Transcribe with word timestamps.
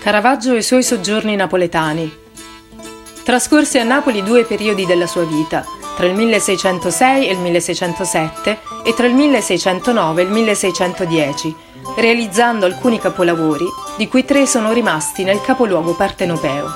Caravaggio 0.00 0.54
e 0.54 0.58
i 0.58 0.62
suoi 0.62 0.82
soggiorni 0.82 1.36
napoletani. 1.36 2.12
Trascorse 3.22 3.78
a 3.78 3.84
Napoli 3.84 4.24
due 4.24 4.44
periodi 4.44 4.84
della 4.84 5.06
sua 5.06 5.22
vita, 5.22 5.64
tra 5.96 6.04
il 6.04 6.14
1606 6.14 7.28
e 7.28 7.30
il 7.30 7.38
1607 7.38 8.58
e 8.84 8.94
tra 8.94 9.06
il 9.06 9.14
1609 9.14 10.20
e 10.20 10.24
il 10.24 10.30
1610, 10.32 11.54
realizzando 11.96 12.66
alcuni 12.66 12.98
capolavori, 12.98 13.66
di 13.96 14.08
cui 14.08 14.24
tre 14.24 14.46
sono 14.46 14.72
rimasti 14.72 15.22
nel 15.22 15.40
capoluogo 15.40 15.94
partenopeo. 15.94 16.66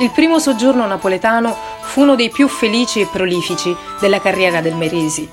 Il 0.00 0.10
primo 0.10 0.40
soggiorno 0.40 0.84
napoletano 0.88 1.56
fu 1.82 2.00
uno 2.00 2.16
dei 2.16 2.30
più 2.30 2.48
felici 2.48 3.02
e 3.02 3.06
prolifici 3.06 3.74
della 4.00 4.20
carriera 4.20 4.60
del 4.60 4.74
Merisi. 4.74 5.28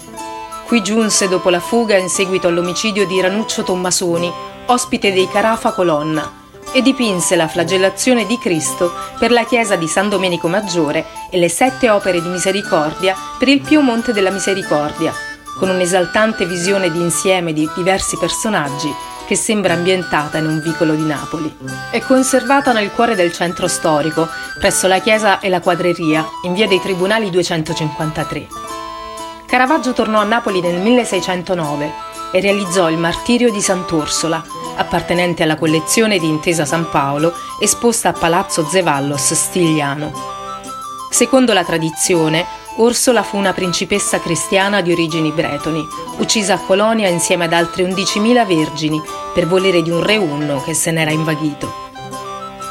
Qui 0.67 0.83
giunse 0.83 1.27
dopo 1.27 1.49
la 1.49 1.59
fuga 1.59 1.97
in 1.97 2.07
seguito 2.07 2.49
all'omicidio 2.49 3.07
di 3.07 3.19
Ranuccio 3.19 3.63
Tommasoni, 3.63 4.31
ospite 4.67 5.11
dei 5.11 5.27
Carafa 5.27 5.71
Colonna, 5.71 6.40
e 6.73 6.81
dipinse 6.81 7.35
la 7.35 7.47
flagellazione 7.47 8.25
di 8.25 8.38
Cristo 8.38 8.93
per 9.20 9.31
la 9.31 9.45
chiesa 9.45 9.75
di 9.75 9.88
San 9.88 10.09
Domenico 10.09 10.48
Maggiore 10.48 11.05
e 11.30 11.38
le 11.38 11.49
sette 11.49 11.89
opere 11.89 12.21
di 12.21 12.30
misericordia 12.30 13.16
per 13.38 13.47
il 13.47 13.61
Pio 13.61 13.81
Monte 13.81 14.13
della 14.13 14.31
Misericordia, 14.31 15.13
con 15.57 15.70
un'esaltante 15.70 16.45
visione 16.45 16.91
di 16.91 16.99
insieme 16.99 17.53
di 17.53 17.70
diversi 17.75 18.17
personaggi 18.17 18.94
che 19.27 19.35
sembra 19.35 19.73
ambientata 19.73 20.39
in 20.39 20.45
un 20.45 20.59
vicolo 20.61 20.94
di 20.94 21.03
Napoli. 21.05 21.55
È 21.89 21.99
conservata 22.02 22.73
nel 22.73 22.91
cuore 22.91 23.16
del 23.16 23.31
centro 23.31 23.67
storico, 23.67 24.27
presso 24.59 24.88
la 24.88 24.99
chiesa 24.99 25.39
e 25.39 25.47
la 25.47 25.61
quadreria, 25.61 26.27
in 26.44 26.53
via 26.53 26.67
dei 26.67 26.81
Tribunali 26.81 27.30
253. 27.30 28.47
Caravaggio 29.45 29.94
tornò 29.94 30.19
a 30.19 30.25
Napoli 30.25 30.59
nel 30.59 30.80
1609 30.80 32.09
e 32.31 32.40
realizzò 32.40 32.90
il 32.90 32.98
Martirio 32.98 33.52
di 33.52 33.62
Sant'Orsola, 33.62 34.44
appartenente 34.76 35.44
alla 35.44 35.58
collezione 35.58 36.17
di 36.17 36.27
Intesa 36.27 36.66
San 36.66 36.89
Paolo, 36.89 37.34
esposta 37.59 38.09
a 38.09 38.13
Palazzo 38.13 38.66
Zevallos 38.66 39.34
Stigliano. 39.34 40.12
Secondo 41.09 41.53
la 41.53 41.64
tradizione, 41.64 42.45
Orsola 42.78 43.22
fu 43.22 43.38
una 43.38 43.52
principessa 43.52 44.20
cristiana 44.22 44.81
di 44.81 44.92
origini 44.94 45.31
bretoni, 45.31 45.86
uccisa 46.20 46.53
a 46.53 46.59
Colonia 46.59 47.09
insieme 47.09 47.45
ad 47.45 47.53
altre 47.53 47.83
11.000 47.83 48.48
vergini 48.48 49.02
per 49.33 49.45
volere 49.45 49.81
di 49.81 49.89
un 49.89 50.02
re 50.02 50.16
unno 50.16 50.61
che 50.64 50.73
se 50.73 50.89
n'era 50.92 51.11
invaghito. 51.11 51.89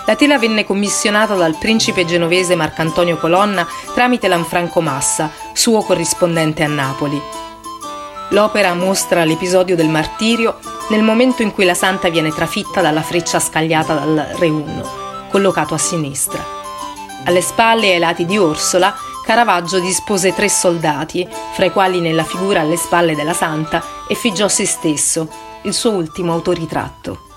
La 0.06 0.17
tela 0.17 0.39
venne 0.39 0.65
commissionata 0.65 1.34
dal 1.34 1.56
principe 1.56 2.05
genovese 2.05 2.56
Marcantonio 2.56 3.19
Colonna 3.19 3.65
tramite 3.95 4.27
Lanfranco 4.27 4.81
Massa, 4.81 5.31
suo 5.53 5.83
corrispondente 5.83 6.65
a 6.65 6.69
Napoli. 6.69 7.21
L'opera 8.31 8.75
mostra 8.75 9.25
l'episodio 9.25 9.75
del 9.75 9.89
martirio 9.89 10.59
nel 10.91 11.03
momento 11.03 11.42
in 11.42 11.53
cui 11.53 11.64
la 11.64 11.75
santa 11.75 12.09
viene 12.11 12.31
trafitta 12.31 12.81
dalla 12.81 13.03
freccia 13.03 13.41
scagliata 13.41 13.95
dal 13.95 14.34
Re 14.39 14.48
Unno, 14.48 15.27
collocato 15.31 15.75
a 15.75 15.78
sinistra. 15.78 16.45
Alle 17.25 17.41
spalle 17.41 17.89
e 17.89 17.92
ai 17.95 17.98
lati 17.98 18.25
di 18.27 18.39
Orsola, 18.39 18.95
Caravaggio 19.25 19.81
dispose 19.81 20.33
tre 20.33 20.48
soldati, 20.48 21.28
fra 21.55 21.67
i 21.67 21.72
quali 21.72 22.00
nella 22.00 22.25
figura 22.25 22.61
alle 22.61 22.77
spalle 22.77 23.14
della 23.14 23.34
santa 23.34 23.83
effigiò 24.09 24.48
se 24.48 24.65
stesso, 24.65 25.28
il 25.62 25.75
suo 25.75 25.91
ultimo 25.91 26.33
autoritratto. 26.33 27.30